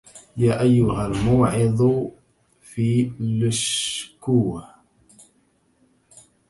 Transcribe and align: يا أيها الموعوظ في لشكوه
يا 0.37 0.61
أيها 0.61 1.07
الموعوظ 1.07 2.09
في 2.61 3.11
لشكوه 3.19 4.67